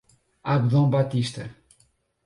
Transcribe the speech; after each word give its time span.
Abdon 0.53 0.89
Batista 0.89 1.45